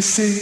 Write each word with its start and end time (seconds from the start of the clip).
you 0.00 0.04
see 0.04 0.39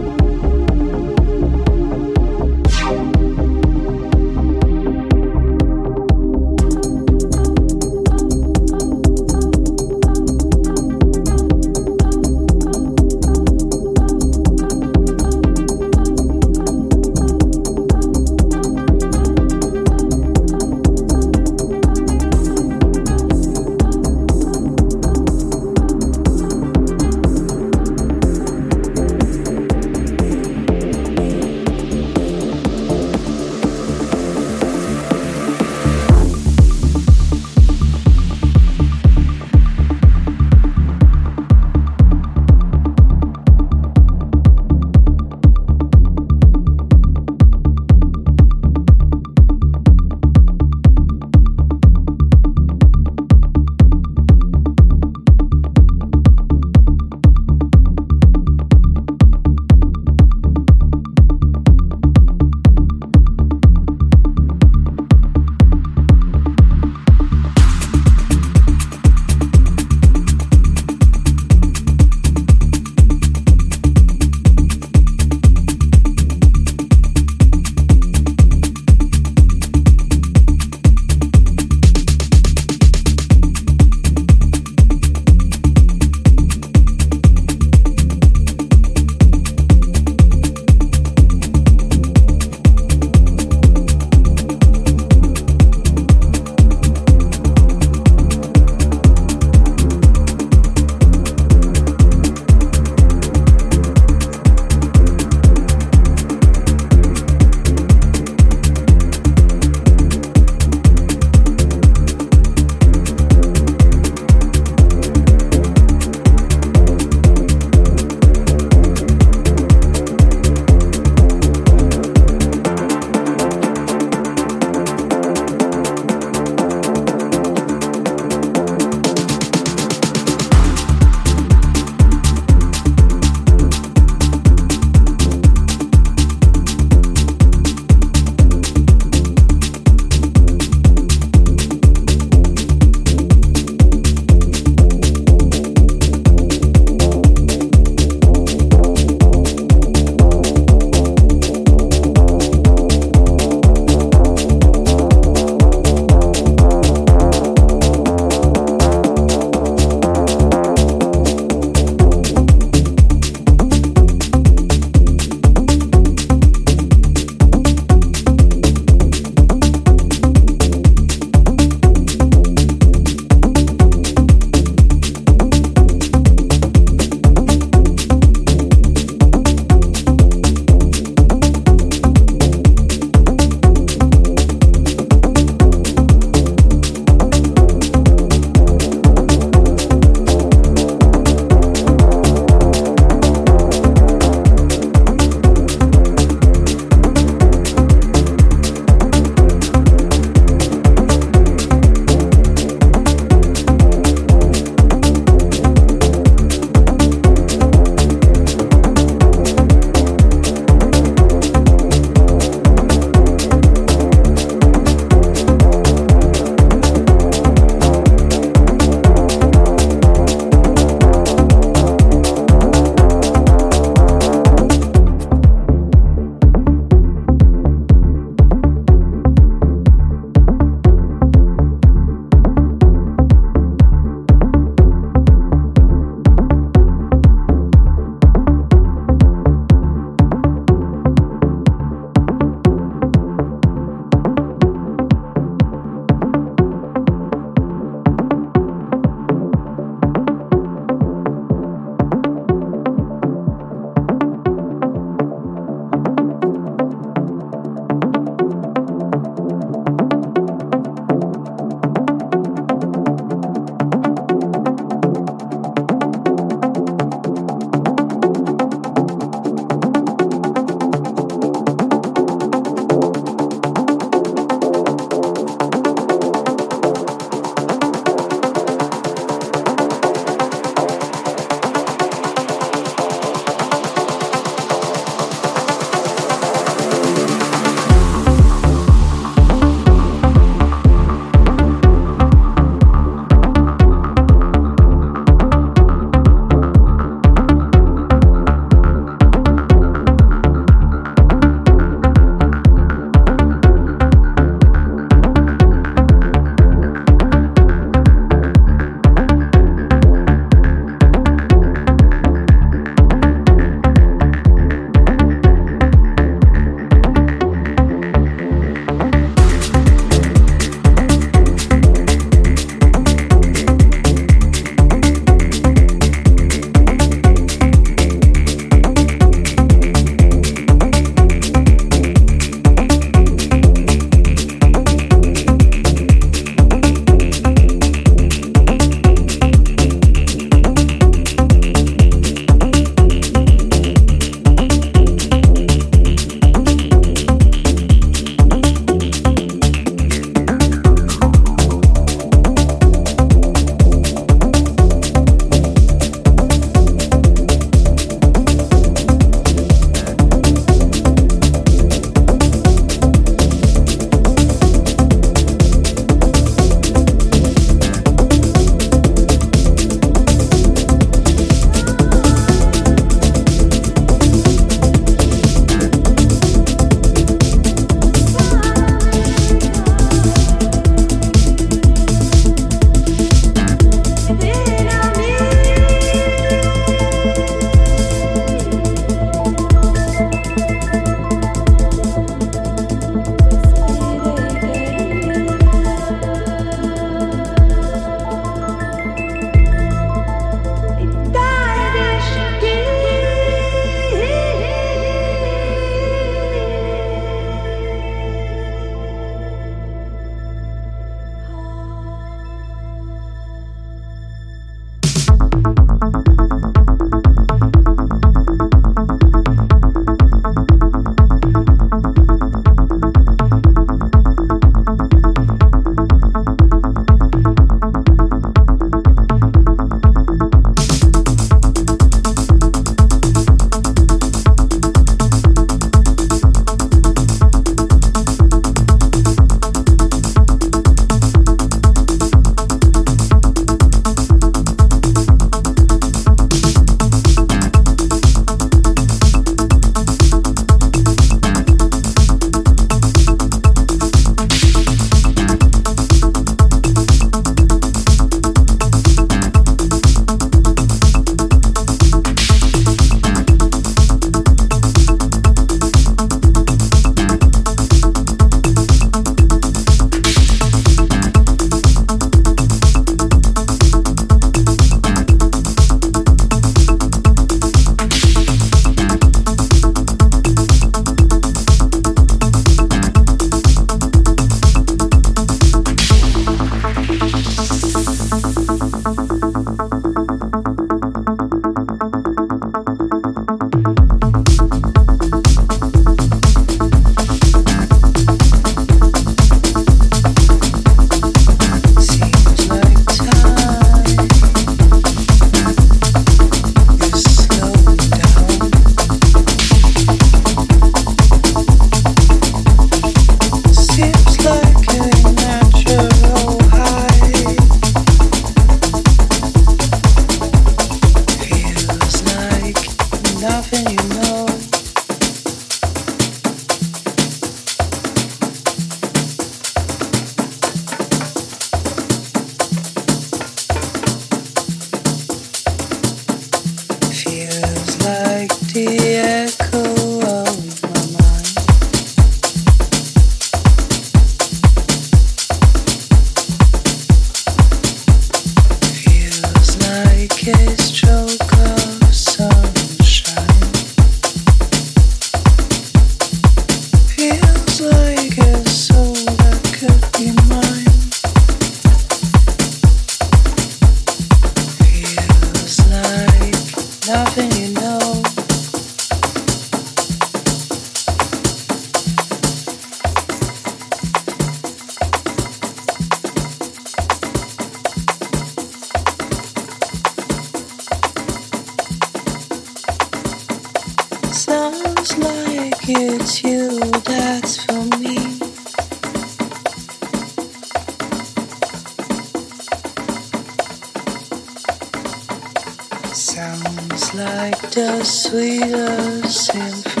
like 597.25 597.71
the 597.71 598.03
sweetest 598.03 599.45
symphony. 599.45 600.00